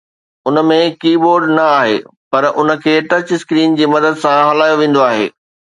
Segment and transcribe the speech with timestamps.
[0.47, 1.97] ان ۾ keyboard نه آهي
[2.31, 5.27] پر ان کي ٽچ اسڪرين جي مدد سان هلايو ويندو آهي